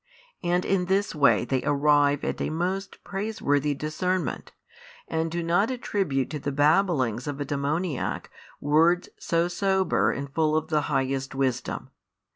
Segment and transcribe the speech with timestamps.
[0.41, 4.51] And in this way they arrive at a most praiseworthy discernment,
[5.07, 10.55] and do not attribute to the babblings of a demoniac words so sober and full
[10.57, 11.91] of the highest wisdom.